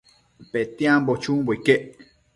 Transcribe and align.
Petiambo 0.51 1.11
chumbo 1.23 1.51
iquec 1.57 1.81